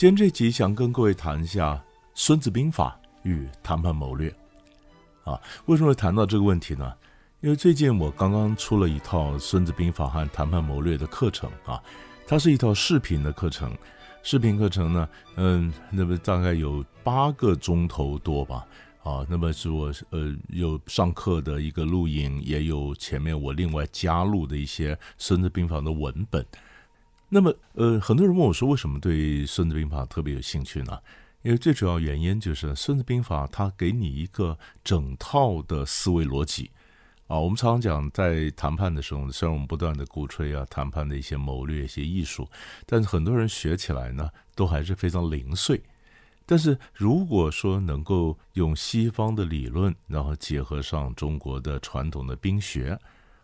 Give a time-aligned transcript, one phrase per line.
[0.00, 1.74] 今天这集想跟各位谈一下
[2.14, 4.34] 《孙子兵法》与谈判谋略。
[5.24, 6.90] 啊，为什么会谈到这个问题呢？
[7.42, 11.78] 因为最近我刚刚出了一套《孙子兵法》和谈判谋略的课程啊，
[12.26, 13.76] 它是一套视频的课程。
[14.22, 18.66] 视频课程呢，嗯，那么大概有八个钟头多吧。
[19.02, 26.42] 啊，那么是我呃有上课的一个录影，也有前面我另外加入的一些《孙子兵法》的文本。
[27.32, 30.98] 那么，呃，很多人问我说，为什么对《孙子兵法》特别有兴趣呢？
[31.42, 36.72] 因为最主要原因就是《孙子兵法》它给你一个整套的思维逻辑
[37.28, 37.38] 啊。
[37.38, 42.48] 我们常常讲，在谈判的时候，虽然我们不断的鼓吹啊谈判的一些谋略、一些艺术，
[42.84, 45.80] 但是很多人学起来呢，都还是非常零碎。
[46.44, 52.98] 但是如果说能够用西方的理论，然后结合上中国的传统的兵学。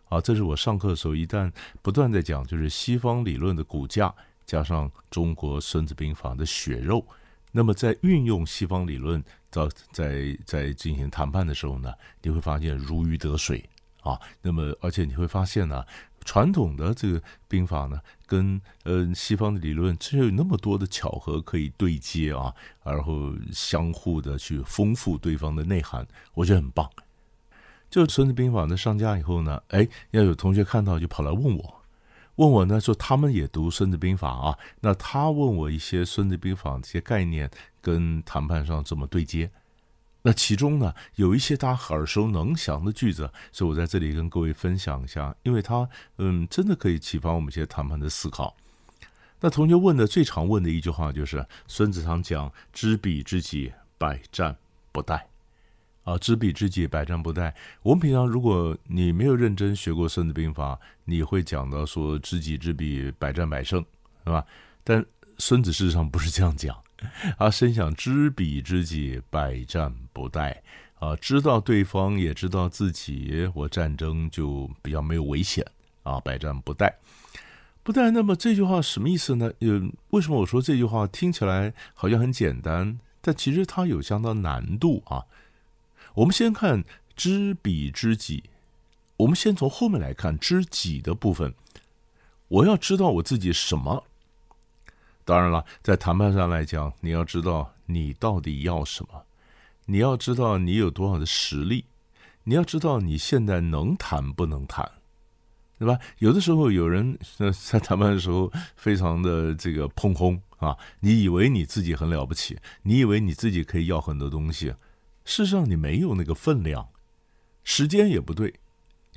[0.09, 4.13] 啊，这是我上课的时候一旦不断在讲，就是西方理论的骨架
[4.45, 7.05] 加上中国《孙子兵法》的血肉，
[7.51, 13.69] 那么在运用西方理论在在在进行谈判的时候呢，你会发现如鱼得水
[14.01, 14.17] 啊。
[14.41, 15.83] 那么而且你会发现呢，
[16.23, 26.89] 传统的这个兵法呢，跟呃西方的理论，其实有那么多的巧合可以对接啊，然后相互的去丰富对方的内涵，我觉得很棒。
[27.97, 31.81] 就《孙子兵法》呢上架以后呢，哎，要有同学看到就跑来问我，
[32.35, 37.49] 问我呢说他们也读《孙子兵法》啊，那他问我一些《孙子兵法》这些概念
[37.81, 39.49] 跟谈判上怎么对接，
[40.21, 48.55] 那其中呢有一些他耳熟能详的句子，所以我在这里跟各位分享一下，因为他嗯真的可以启发我们一些谈判的思考。
[49.39, 54.55] 那同学问的最常问的一句话就是孙子常讲“知彼知己，百战
[54.91, 55.19] 不殆”。
[56.07, 57.53] 啊，知彼知己，百战不殆。
[57.83, 60.73] 我们平常如果你没有认真学过《孙子兵法》，
[61.03, 63.85] 你会讲到说“知己知彼，百战百胜”，
[64.23, 64.45] 是吧？
[64.85, 65.05] 但
[65.37, 66.73] 孙子事实上不是这样讲。
[67.37, 70.55] 啊，深想知彼知己，百战不殆。
[70.99, 75.65] 啊，知道对方也知道自己，我战争就比较没有危险。
[76.03, 76.89] 啊，百战不殆。
[77.83, 79.51] 不但那么这句话什么意思呢？
[79.59, 85.25] 嗯，为什么我说这句话听起来好像很简单，但其实它有相当难度啊？
[86.17, 86.83] 我们先看
[87.15, 88.45] 知彼知己，
[89.17, 91.53] 我们先从后面来看知己的部分。
[92.47, 94.03] 我要知道我自己什么？
[95.23, 99.25] 当然了，在谈判上来讲，你要知道你到底要什么，
[99.85, 101.85] 你要知道你有多少的实力，
[102.45, 104.91] 你要知道你现在能谈不能谈，
[105.77, 105.99] 对吧？
[106.17, 107.15] 有的时候有人
[107.69, 114.73] 在谈判的时候非常的这个碰轰啊，你以为你自己很了不起，你以为你自己可以要很多东西。
[115.27, 116.87] 事实上，你没有那个分量，
[117.65, 118.53] 时间也不对，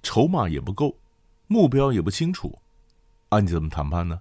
[0.02, 0.96] 筹码也不够，
[1.46, 2.58] 目标也不清楚，
[3.28, 4.20] 啊，你怎么谈判呢？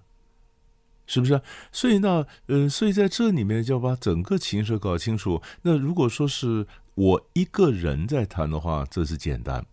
[1.08, 1.42] 是不是？
[1.72, 5.42] 所以呢，嗯、呃，所以在这里面就要把整个情势搞清楚。
[5.62, 6.64] 那如果说是
[6.94, 9.66] 我一个人在谈的话，这是简单。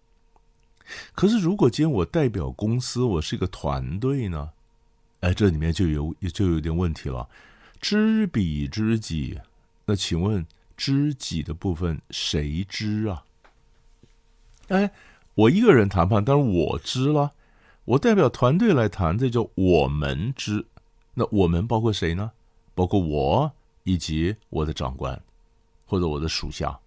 [1.13, 4.49] 可是如果今天我代表公司，我是一个团队呢？
[5.19, 7.29] 哎，这里面就有也就有点问题了。
[7.79, 9.39] 知彼知己，
[9.85, 10.43] 那请问？
[10.77, 13.25] 知己的部分谁知啊？
[14.69, 14.91] 哎，
[15.33, 17.33] 我一个人谈判，当然我知了。
[17.83, 20.65] 我代表团队来谈，这叫我们知。
[21.15, 22.31] 那我们包括谁呢？
[22.75, 23.51] 包括我
[23.83, 25.19] 以及我的长官
[25.85, 26.79] 或者我的属下。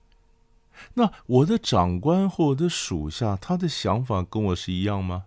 [0.95, 5.25] 那我的长官或我的属下，他的想法跟我是一样吗？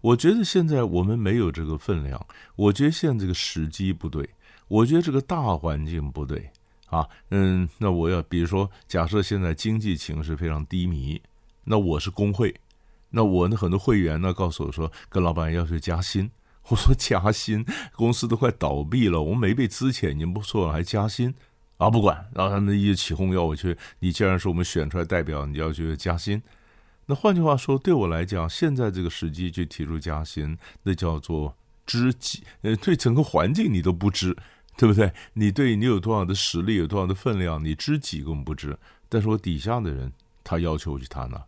[0.00, 2.24] 我觉得现在我们没有这个分量。
[2.54, 4.30] 我觉得现在这个时机不对。
[4.68, 6.50] 我觉得这个大环境不对。
[6.92, 11.22] 啊，嗯，那我要比如说，假设现在经济情势非常低迷，
[11.64, 12.54] 那我是工会，
[13.08, 16.30] 那我的很多会员呢告诉我说，跟老板要求加薪，
[16.68, 17.64] 我说加薪，
[17.96, 21.34] 公司都快倒闭了，我们没被资遣已经不错了，还加薪
[21.78, 21.88] 啊？
[21.88, 26.42] 不管，然后他们一起哄要我去，你既然是我们选出来代表，你要去加薪，
[27.06, 31.56] 那换句话说，对我来讲，现在这个时机去提出加薪，那叫做
[31.86, 34.36] 知己，呃，对整个环境你都不知。
[34.76, 35.12] 对不对？
[35.34, 38.78] 你对你有多少的实力，有多少的分量，你知己根本不知。
[39.08, 41.42] 但是我底下的人，他要求我去谈呢，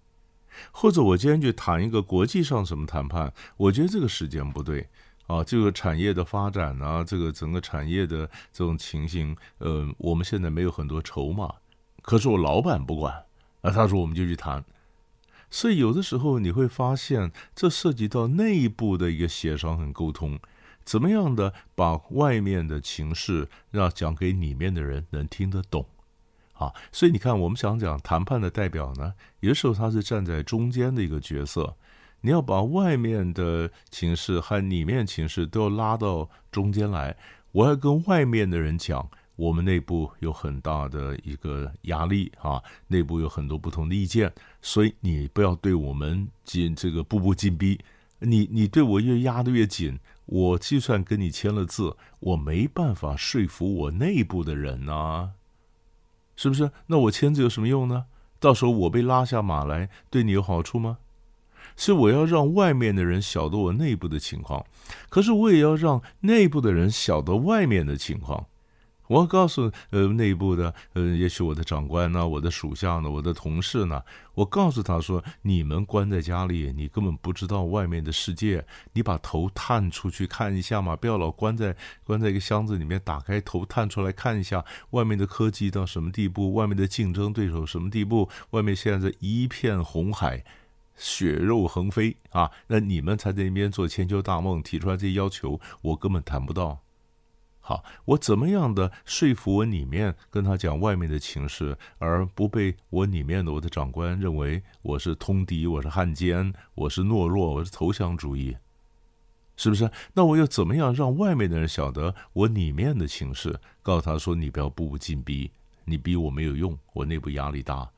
[0.70, 4.88] 或者我今天去谈一个国际上什么谈判，我觉得这个时间不对
[5.26, 11.54] 啊，这个产业的发展啊，这个整个产业的这种情形，呃，我们现在没有很多筹码，
[12.02, 13.24] 可是我老板不管，
[13.62, 14.62] 啊，他说我们就去谈。
[15.50, 20.38] 所以有的时候你会发现，这涉及到内部的一个协商和沟通，
[20.84, 25.86] 怎么样的把外面的情势要讲给里面的人能听得懂。
[26.54, 31.74] 啊，所以你看，我们想讲谈判的代表呢，有的时候他是站在中间的一个角色。
[32.20, 37.14] 你要把外面的情势和里面情势都要拉到中间来。
[37.52, 39.06] 我要跟外面的人讲，
[39.36, 44.32] 我们内部有很大的一个压力啊，内部有很多不同的意见，
[44.62, 47.78] 所以你不要对我们紧这个步步紧逼。
[48.20, 55.30] 你你对我越压得越紧，我就算跟你签了字，我没办法说服我内部的人呐，
[56.36, 56.70] 是不是？
[56.86, 58.06] 那我签字有什么用呢？
[58.40, 60.98] 到时候我被拉下马来，对你有好处吗？
[61.76, 64.64] 是我要让外面的人晓得我内部的情况，
[65.08, 68.46] 可是我也要让内部的人晓得外面的情况。
[69.06, 74.02] 我告诉呃内部的呃，也许我的长官呢，我的属下呢，我的同事呢，
[74.34, 90.44] 我告诉他说：你们关在家里，你根本不知道外面的世界，你把头探出去看一下嘛，不要老关在关在一个箱子里面，打开头探出来看一下外面的科技到什么地步，外面的竞争对手什么地步，外面现在一片红海。
[90.96, 92.48] 血肉横飞啊！
[92.68, 96.83] 那你们才在那边做千秋大梦，提出来这些要求，我根本谈不到。
[97.66, 108.54] 好，我怎么样的说服我里面跟他讲外面的情势，而不被我里面的我的长官认为我是通敌，我是汉奸，我是懦弱，我是投降主义，
[109.56, 109.90] 是不是？
[110.12, 113.58] 那我又怎么样让外面的人晓得我里面的情势？
[113.82, 115.50] 告诉他说：“你不要步步紧逼，
[115.86, 117.88] 你逼我没有用，我内部压力大。”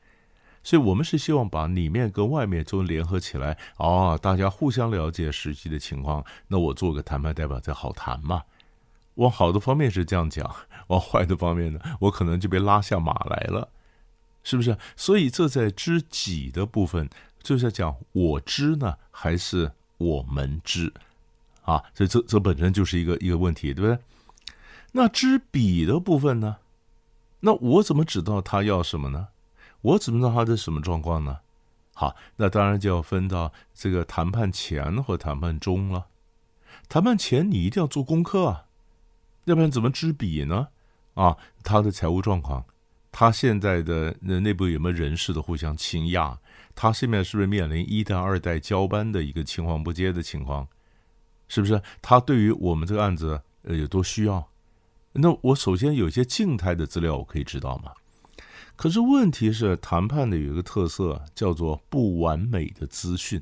[0.63, 6.23] 所以，我们是希望把里面跟外面都联合起来，哦，大家互相了解实际的情况。
[6.47, 8.43] 那我做个谈判代表，才好谈嘛。
[9.17, 10.55] 往好的方面是这样讲，
[10.87, 13.69] 往坏的方面呢，我可能就被拉下马来了，
[14.43, 14.75] 是不是？
[14.95, 17.07] 所以，这在知己的部分，
[17.43, 20.93] 就是讲我知呢，还是我们知
[21.63, 21.83] 啊？
[21.93, 23.99] 所以，这这本身就是一个一个问题，对不对？
[24.93, 26.57] 那知彼的部分呢？
[27.41, 29.27] 那我怎么知道他要什么呢？
[29.81, 31.39] 我怎么知道他的什么状况呢？
[31.93, 36.05] 好，那当然就要分到这个谈判前或谈判中了。
[36.87, 38.66] 谈判前你一定要做功课啊，
[39.47, 40.67] 要不然怎么知彼呢？
[41.13, 42.65] 啊，他的财务状况，
[43.13, 46.37] 他现在的内部有没有人事的互相倾轧？
[46.75, 50.67] 他现在是不是面临一代、二代交班的一个青黄不接的情况？
[51.47, 51.81] 是不是？
[52.01, 54.49] 他对于我们这个案子呃有多需要？
[55.13, 57.93] 那我首先有些静态的资料，我可以知道吗？
[58.75, 63.41] 可是问题是，谈判的有一个特色，叫做不完美的资讯。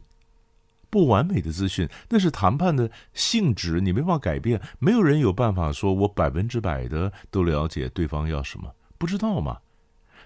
[0.96, 4.62] 不完美的资讯，那是谈判的性质，你没办法改变。
[4.80, 9.58] 没有人有办法说我百分之百的都了解对方要什么，不知道嘛？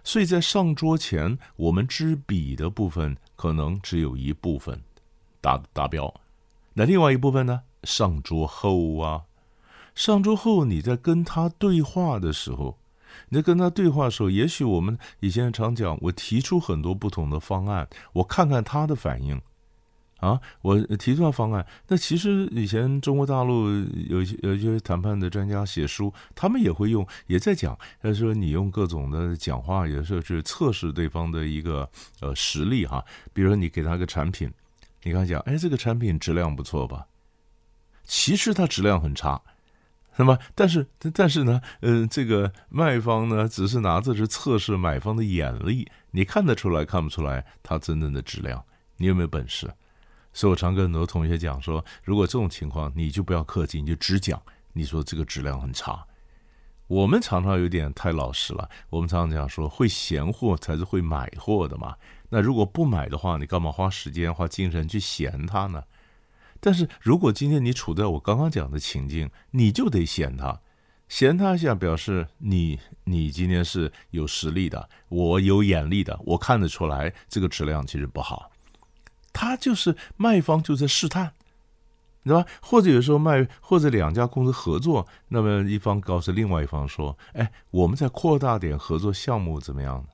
[0.03, 4.79] 所以在上桌前，我们知彼的部分可能只有一部分
[5.41, 6.13] 达达标。
[6.75, 7.61] 那另外一部分呢？
[7.83, 9.23] 上桌后啊，
[9.95, 12.77] 上桌后你在跟他对话的时候。
[13.29, 19.41] 你在跟他对话的时候，也许我们以前常讲，我提出很多不同的方案，我看看他的反应，
[20.19, 21.65] 啊，我提出了方案。
[21.87, 23.69] 那其实以前中国大陆
[24.09, 31.89] 有些有些谈判的专家写书，他们也会用，也在讲，他说你用各种的讲话，有时候是测试对方的一个
[32.19, 33.03] 呃实力哈。
[33.33, 34.51] 比如说你给他个产品，
[35.03, 37.07] 你看讲，哎，这个产品质量不错吧？
[38.03, 39.41] 其实它质量很差。
[40.17, 48.61] 那么，但是，但是呢，嗯、这个卖方呢，只是拿这是测试买方的眼力，你看得出来，看不出来它真正的质量，
[48.97, 49.71] 你有没有本事？
[50.33, 54.41] 所以我常跟很多同学讲说，如果这种情况，你就不要客气，你就直讲，
[54.73, 56.05] 你说这个质量很差。
[56.87, 61.95] 我们常常有点太老实了，我们常常讲说，会嫌货才是会买货的嘛。
[62.29, 65.83] 那如果不买的话，你干嘛花时间花精神去嫌它呢？
[66.59, 70.59] 但是如果今天你处在我刚刚讲的情境，你就得嫌它，
[71.07, 78.51] 嫌他一下，表示你你今天是有实力的，我有眼力的，我看得出来这个质量其实不好。
[79.39, 81.31] 他就是卖方就在试探，
[82.25, 82.45] 对吧？
[82.61, 90.05] 或者有时候卖，或者两家公司合作，那么一方告诉另外一方说：“哎，我们再扩大点合作项目，怎么样？”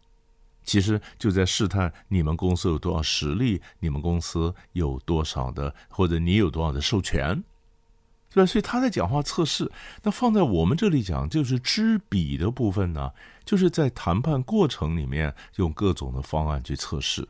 [0.64, 7.44] 其实就在试探你们公司有多少实力，你们公司有多少的，或者你有多少的授权，
[8.32, 8.46] 对吧？
[8.46, 9.72] 所以他在讲话测试。
[10.04, 13.12] 那放在我们这里讲，就是知彼的部分呢，
[13.44, 17.28] 就是在谈判过程里面用各种的方案去测试，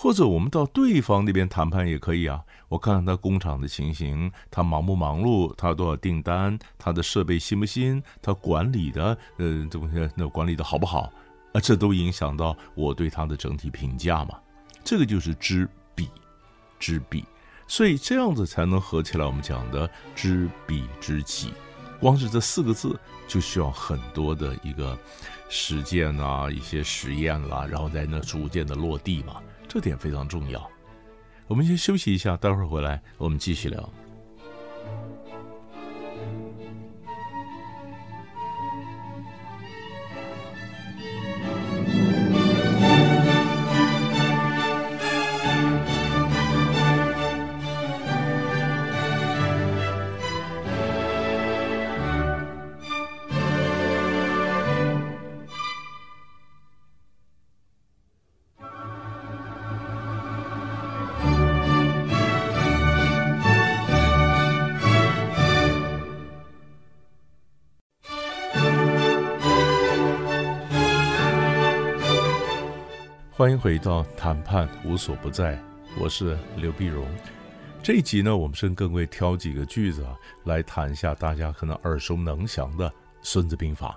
[0.00, 2.40] 或者我们到对方那边谈判也可以啊。
[2.68, 9.90] 我看看他工厂的情形，他忙不忙碌，他有多少订单，他的设备新不新，他管理的呃怎么？
[10.14, 11.12] 那管理的好不好？
[11.52, 14.38] 啊，这都影响到我对他的整体评价嘛。
[14.84, 16.08] 这个就是知彼，
[16.78, 17.24] 知彼，
[17.66, 19.26] 所以这样子才能合起来。
[19.26, 21.52] 我们讲的知彼知己，
[21.98, 24.96] 光是这四个字就需要很多的一个
[25.48, 29.42] 实践啊，一些实验啦，然后在那逐渐的落地嘛。
[29.68, 30.68] 这点非常重要。
[31.46, 33.92] 我们先休息一下，待会儿回来我们继续聊。
[73.38, 75.56] 欢迎回到谈判无所不在，
[75.96, 77.06] 我是刘碧荣。
[77.80, 82.90] 这一集呢，我们是跟各位挑几个句子啊，来谈一下大家可能耳熟能详的
[83.22, 83.96] 《孙子兵法》。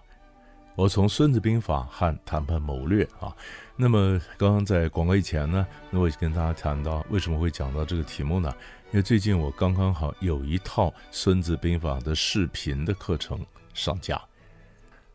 [0.75, 3.35] 我从《孙子兵法》和谈判谋略啊，
[3.75, 8.53] 那么刚刚在广告以前呢，那我跟大家谈到为什么会讲到这个题目呢？
[8.91, 13.43] 因为最近我刚刚好有一套《孙子兵法》的视频的课程
[13.73, 14.21] 上架，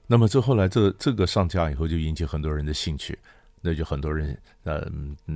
[0.05, 3.17] 那么这后来这这个上架以后，就引起很多人的兴趣。
[3.61, 4.87] 那就很多人呃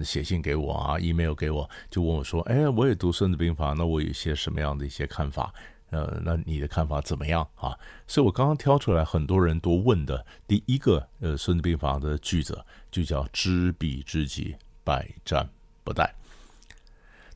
[0.04, 5.52] 写信给我啊，email 给我，就问我说：“哎，我也读《孙子兵法》，那我有些什么样的一些看法？
[5.90, 15.48] 呃，那你的看法怎么样啊？”所以我刚刚挑出来很多人都问的第一个呃《孙子兵法》的句子，就叫“知彼知己，百战
[15.82, 16.08] 不殆”。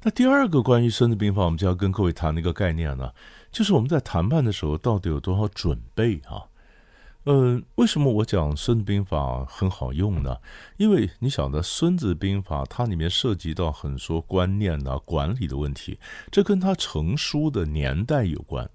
[0.03, 3.13] 那第二个关于《孙子兵法》，我们就要跟各位谈的一个概念呢，
[3.51, 6.45] 就是我们在谈判的时候到底有多少准备啊？
[7.25, 9.17] 呃，为什么我讲《孙子兵法》
[9.47, 10.37] 很好用呢？
[10.77, 15.99] 因为你晓得，《孙子兵法》它里面涉及到很多观念啊、管理的问题，
[16.31, 18.67] 这跟它成书的年代有关。《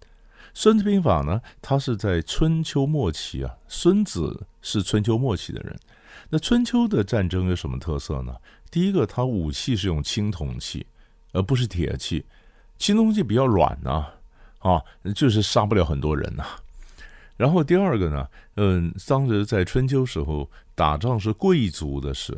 [0.56, 3.56] 孙子兵法》呢，它是在春秋末期啊。
[3.68, 5.80] 孙子是春秋末期的人。
[6.32, 8.36] 那春秋的战争有什么特色呢？
[8.72, 10.88] 第一个，它武器是用青铜器，
[11.34, 12.26] 而不是铁器。
[12.80, 14.08] 青铜器比较软呐，
[14.58, 14.82] 啊，
[15.14, 16.44] 就是杀不了很多人呐。
[17.40, 22.38] 然后第二个呢，嗯，当时在春秋时候打仗是贵族的事，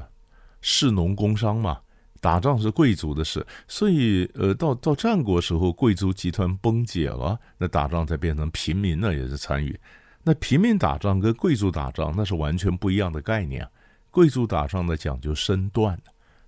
[0.62, 1.80] 士农工商嘛，
[2.20, 9.76] 打仗是贵族的事，所以呃，到到战国时候，贵族集团崩解了，那打仗才变成平民呢也是参与。
[10.22, 13.68] 那平民打仗跟贵族打仗那是完全不一样的概念，
[14.12, 16.00] 贵族打仗呢讲究身段，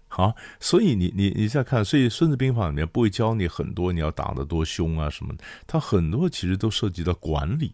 [0.08, 5.34] 好，所以你你你再看，所以《孙子兵法》里面不会教你很多你要打得多凶啊什么，
[5.66, 7.74] 它很多其实都涉及到管理。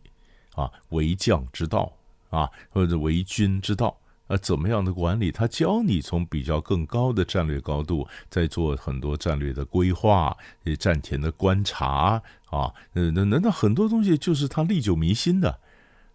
[0.59, 1.93] 啊，为将之道
[2.29, 3.95] 啊，或者为军之道
[4.27, 5.31] 啊，怎么样的管理？
[5.31, 10.35] 他教你从比较更高的战略高度，在做很多战略的规划、
[10.77, 15.59] 战前的观察啊，那那那很多东西就是他历久弥新的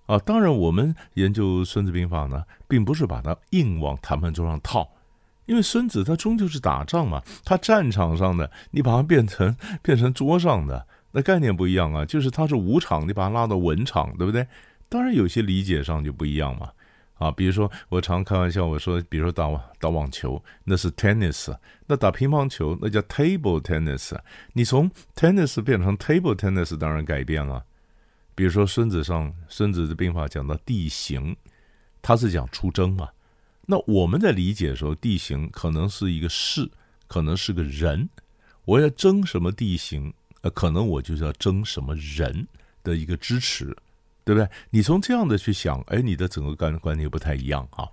[0.04, 0.18] 啊。
[0.18, 4.86] 当然，我们研究《孙子兵法》呢，并不是把它硬往谈判桌上套，
[5.46, 10.86] 因为孙子他终究是打仗嘛，他战场上的，你把它变成变成桌上的。
[11.16, 14.44] 那概念不一样啊，就是它是武场，你把它拉到文场，对不对？
[14.88, 16.72] 当然有些理解上就不一样嘛。
[17.14, 21.56] 啊，比如说我常开玩笑，我说，比如说打打网球，那是 tennis，
[21.86, 24.18] 那打乒乓球那叫 table tennis。
[24.54, 27.64] 你从 tennis 变成 table tennis，当然改变了。
[28.34, 31.36] 比如说孙子上，孙子的兵法讲到地形，
[32.02, 33.10] 他是讲出征嘛。
[33.66, 36.68] 那我们在理解的时候，地形可能是一个事，
[37.06, 38.10] 可能是个人，
[38.64, 40.12] 我要争什么地形？
[40.44, 42.46] 呃，可能我就是要争什么人
[42.82, 43.74] 的一个支持，
[44.24, 44.46] 对不对？
[44.68, 47.88] 你从这样的去想，哎，你的整个观观念不太一样啊，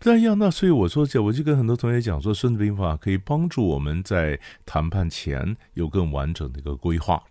[0.00, 0.36] 不太一样。
[0.36, 7.22] 那所以我说这，我就跟很多同学讲说，《孙子兵法》可以帮助我们在谈判前有更完整的一个规划。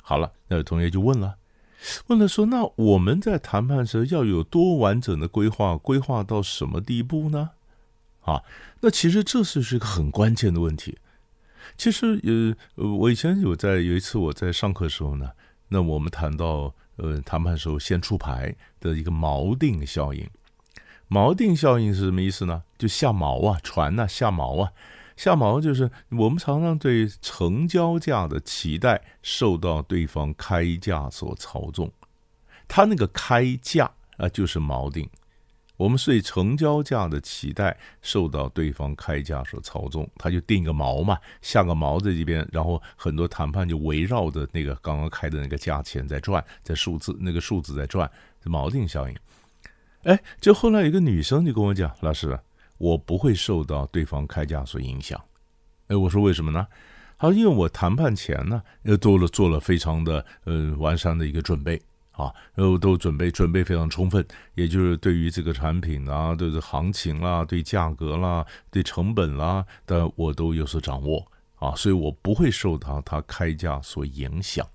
[0.00, 1.34] 好了，那有同学就问了，
[2.06, 5.76] 问了说，那我们在谈判时要有多完整的规划？
[5.76, 7.50] 规划到什么地步呢？
[8.20, 8.42] 啊，
[8.82, 10.96] 那其实这是是一个很关键的问题。
[11.76, 15.30] 其实，呃，我以前有在有一次我在上课的时候呢，
[15.68, 20.28] 那我们谈到，呃，谈判时候先出牌的一个锚定效应。
[21.10, 22.62] 锚定效应是什么意思呢？
[22.78, 24.72] 就下锚啊，船呐、下锚啊，
[25.16, 31.92] 下锚就是我们常常对成交价的期待受到对方开价所操纵，
[32.66, 35.08] 他那个开价啊，就是锚定。
[35.76, 48.08] 我们对成交价的期待受到对方开价所操纵，他就定个锚嘛，下个锚在这边，然后很多谈判就围绕着那个刚刚开的那个价钱在转，在数字那个数字在转，
[48.42, 49.16] 是锚定效应。
[50.04, 52.38] 哎，就后来有一个女生就跟我讲，老师，
[52.78, 55.20] 我不会受到对方开价所影响。
[55.88, 56.66] 哎，我说为什么呢？
[57.16, 61.80] 好，因为我谈判前呢，又做了做了非常的呃完善的一个准备。
[62.16, 74.66] 啊，然后都准备准备非常充分，也就是对于这个产品啊，对这行情啦，对价格啦，对成本啦的，我都有所掌握啊，所以我不会受到他开价所影响。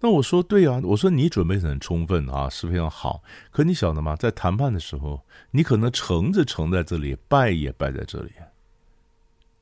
[0.00, 3.22] 那我说对啊，我说你准备很充分啊，是非常好。
[3.50, 4.14] 可你晓得吗？
[4.14, 8.32] 在谈判的时候，你可能成着成在这里，败也败在这里。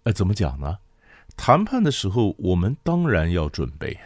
[0.03, 0.79] 哎，怎么讲呢？
[1.37, 3.97] 谈判的时候，我们当然要准备。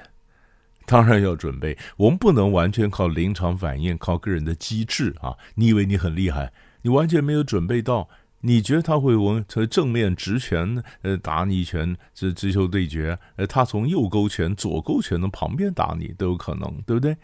[0.89, 5.37] 当然要准备，我们不能完全靠临场反应，靠个人的机智啊！
[5.57, 8.09] 你以为你很厉害，你完全没有准备到，
[8.41, 9.13] 你觉得他会
[9.47, 17.15] 从正面直拳呃打你一拳，这直球对决，呃他从右勾拳、左勾拳的旁边打你都有可能，对不对？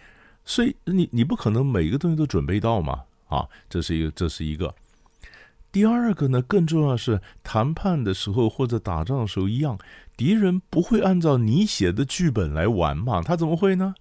[0.45, 3.49] 所以你你不可能每个东西都准备到嘛啊！
[3.71, 4.75] 这是一个，这是一个。
[5.75, 9.77] 第二个呢，更重要是谈判的时候或者打仗的时候一样，
[10.17, 13.97] 敌人不会按照你写的剧本来玩嘛，他怎么会呢？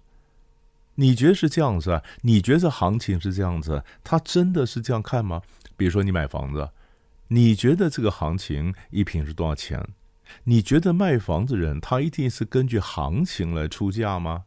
[0.94, 2.00] 你觉得是这样子啊？
[2.22, 3.82] 你觉得行情是这样子？
[4.04, 5.42] 他真的是这样看吗？
[5.76, 6.70] 比如说你买房子，
[7.26, 9.84] 你觉得这个行情一平是多少钱？
[10.44, 14.44] 你觉得卖房子人他一定是根据行情来出价吗？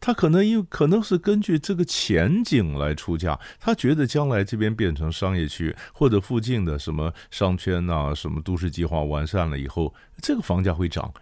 [0.00, 11.12] 他可能有可能是根据这个前景来出价，他觉得将来这边变成商业区，或者附近的什么商圈呐、什么都市计划完善了以后，这个房价会涨，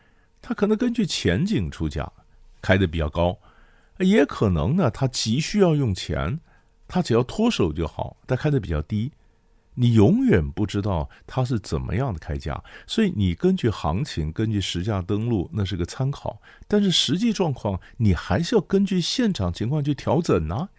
[0.41, 2.11] 他可能根据前景出价，
[2.63, 3.37] 开得比较高，
[3.99, 6.39] 也可能呢，他急需要用钱，
[6.87, 9.11] 他只要脱手就好，他开得比较低。
[9.81, 16.43] 你永远不知道它是怎么样的开价，所以你根据行情、根据实价登录，那是个参考。
[16.67, 20.71] 但是实际状况，你还是要根据现场情况去调整呢。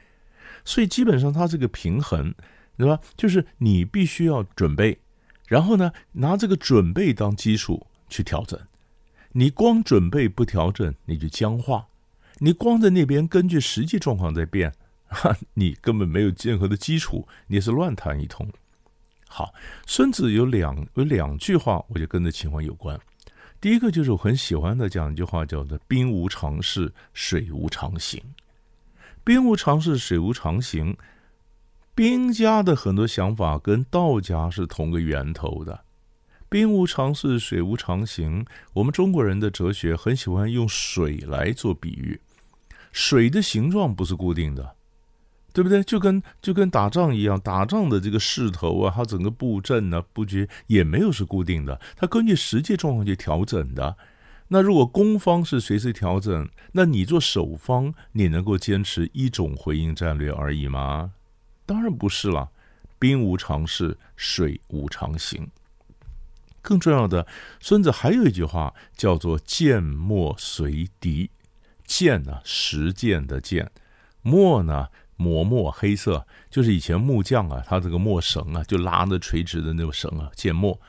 [0.65, 2.33] 所以基本上它这个平衡，
[2.77, 2.99] 对吧？
[3.15, 4.99] 就是你必须要准备，
[5.47, 8.59] 然后呢，拿这个准备当基础去调整。
[9.31, 11.87] 你光准备不调整，你就僵化。
[12.39, 14.73] 你光在那边根据实际状况在变，
[15.07, 18.51] 哈， 你根本没有任何的基础，你是乱谈一通。
[19.31, 19.53] 好，
[19.85, 22.99] 孙子有两有两句话，我就跟这情况有关。
[23.61, 28.19] 第一个就是我很喜欢的讲一句话，叫做“兵无常势，水无常形”。
[29.23, 30.97] 兵无常势，水无常形。
[31.93, 35.79] 兵家的很多想法跟道家是同个源头的。
[36.49, 38.43] 兵无常势，水无常形。
[38.73, 42.19] 我们中国人的哲学很喜欢用水来做比喻，
[42.91, 44.75] 水的形状不是固定的。
[45.53, 45.83] 对不对？
[45.83, 53.97] 就跟就跟打仗一样，打仗的这个势头啊，它整个布阵呢、布局也没有是固定的，它根据实际状况去调整的。
[54.49, 61.11] 那如果攻方是随时调整，那你做守方，你能够坚持一种回应战略而已吗？
[61.65, 62.49] 当然不是了。
[62.97, 65.49] 兵无常势，水无常形。
[66.61, 67.25] 更重要的，
[67.59, 71.29] 孙子还有一句话叫做“剑墨随敌”。
[71.85, 73.67] 剑呢，实践的剑；
[74.21, 74.87] 墨呢。
[75.19, 80.79] 磨墨黑色，就是以前木匠啊，他这个墨绳啊，就拉的垂直的那种绳啊，剑墨，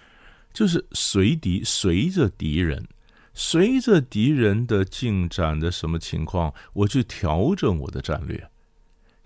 [0.52, 2.86] 就是随敌，随着敌人，
[3.34, 8.49] 随着敌人的进展的什么情况，我去调整我的战略。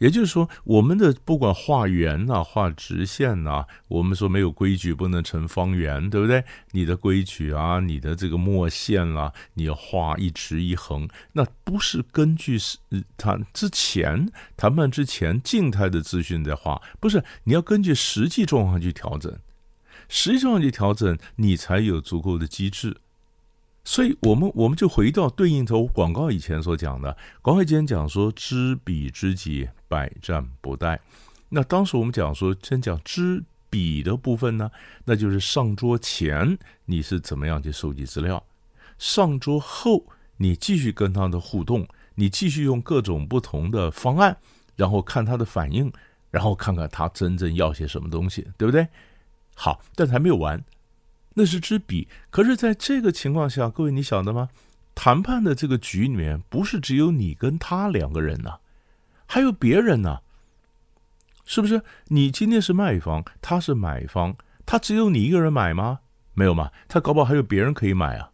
[0.05, 6.45] 也就是说，我们的不管画圆呐、画直线呐，我们说没有规矩不能成方圆，对不对？
[6.73, 12.77] 你的规矩啊，你的这个墨线啦、啊，你要画一直一横，那不是根据是
[13.17, 19.35] 谈之前谈判之前静态的资讯在画，不是，你要根据实际状况去调整，
[20.11, 22.99] 实际状况去调整，你才有足够的机制。
[23.85, 30.99] 所以，我们我们就回到对应着广告以前所讲的，广告以前讲说“知彼知己，百战不殆”。
[31.51, 34.71] 那当时我们讲说，先讲知彼的部分呢，
[35.05, 38.43] 那就是上桌前你是怎么样去收集资料，
[38.99, 40.07] 上桌后
[40.39, 44.35] 你继续跟他的互动，你继续用各种不同的方案，
[44.77, 45.93] 然后看他的反应，
[46.31, 48.89] 然后看看他真正要些什么东西，对不对？
[49.55, 50.59] 好，但是还没有完。
[51.35, 54.49] 那是支笔，可是在这个情况下，各位你晓得吗？
[54.95, 58.59] 谈判的这个局里面，不是只有你跟他两个人呢，
[59.27, 60.21] 还有别人呢，
[61.45, 61.83] 是不是？
[62.07, 65.99] 你今天是卖方，他是买方，他只有你一个人买吗？
[66.35, 68.31] 没有嘛，他搞不好还有别人可以买啊。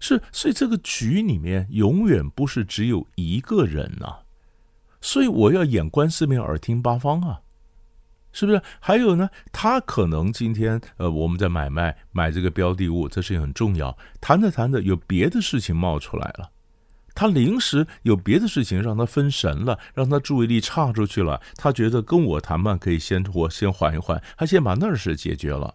[0.00, 4.20] 是，所以这个局里面永远不是只有一个人呐，
[5.02, 7.40] 所以我要眼观四面，耳听八方啊。
[8.34, 8.60] 是不是？
[8.80, 13.96] 还有呢，他可能今天呃，我们在买卖买这个标的物，这事情很重要。
[14.20, 16.50] 谈着谈着，有别的事情冒出来了，
[17.14, 21.40] 他临时有别的事情让他分神了，让他注意力岔出去了。
[21.56, 25.72] 他觉得跟我谈判可以先我先缓一缓，他先把那儿事解决了。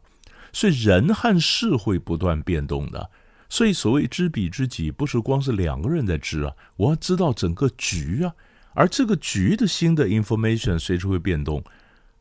[0.51, 3.09] 所以人和事会不断变动的。
[3.47, 8.33] 所以所谓知彼知己，不是光是两个人在知啊，我要知道整个局啊。
[8.73, 11.63] 而这个局的新的 information 随时会变动。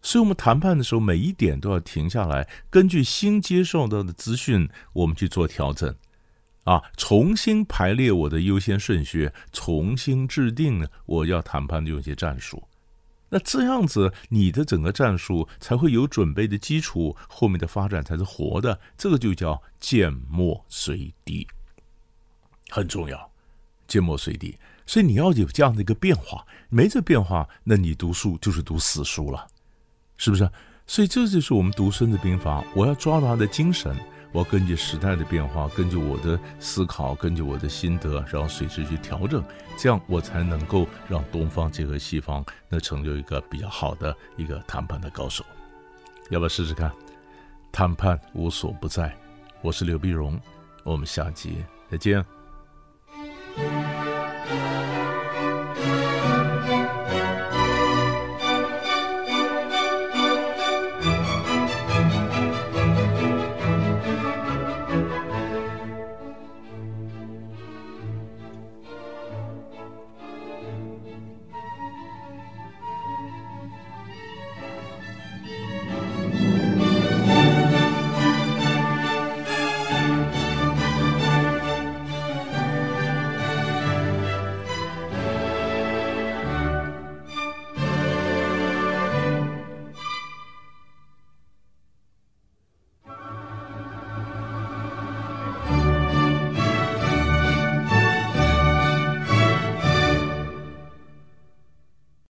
[0.01, 5.95] 所以，我们谈判的时候，每一点都要停下来，根据新接受到的资讯，我们去做调整，
[6.65, 12.63] 啊，重新排列我的优先顺序，重新制定我要谈判的有些战术。
[13.31, 18.81] 那这样子，你的整个战术才会有准备的基础，后面的发展才是活的。
[18.97, 21.47] 这个就叫见末随地，
[22.71, 23.31] 很重要，
[23.87, 24.57] 见末随地。
[24.87, 29.47] 所以你要有这样的一个变化，没这变化，那你读书就是读死书了。
[30.19, 30.49] 是不是？
[30.87, 33.95] 所以这就是我们读《孙子兵法》，我要抓到他的精神，
[34.33, 39.45] 我要根据时代的变化，根据我的思考，根据我的心得，然后随时去调整，
[39.77, 45.45] 这样我才能够让东方结合西方，那成就一个比较好的一个谈判的高手。
[46.31, 46.91] 要不要试试看？
[47.71, 49.15] 谈判无所不在。
[49.61, 50.41] 我是刘碧荣，
[50.85, 52.25] 我们下集再见。